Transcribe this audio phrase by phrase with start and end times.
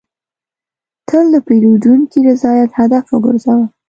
[1.07, 3.65] تل د پیرودونکي رضایت هدف وګرځوه.